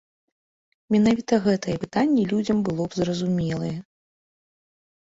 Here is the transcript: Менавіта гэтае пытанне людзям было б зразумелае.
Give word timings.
Менавіта 0.95 1.39
гэтае 1.47 1.75
пытанне 1.83 2.25
людзям 2.35 2.57
было 2.71 2.83
б 2.89 3.05
зразумелае. 3.05 3.75